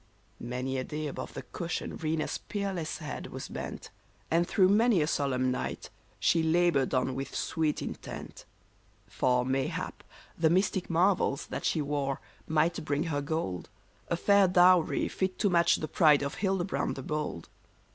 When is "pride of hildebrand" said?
15.87-16.95